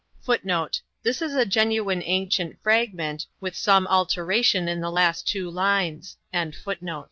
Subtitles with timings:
[0.23, 4.87] [Footnote: This is a genuine ancient fragment, with some alteration in the
[5.23, 6.17] two last lines.